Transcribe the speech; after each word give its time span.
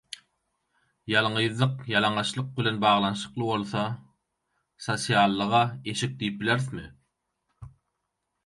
Ýalňyzlyk 1.11 1.83
ýalaňaçlyk 1.91 2.47
bilen 2.59 2.79
baglanşykly 2.85 3.49
bolsa 3.51 3.83
sosiallyga 4.87 5.63
eşik 5.95 6.17
diýip 6.23 6.41
bilerismi? 6.41 6.91